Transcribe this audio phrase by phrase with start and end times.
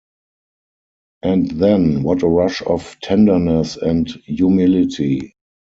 [1.21, 5.35] And then, what a rush of tenderness and humility!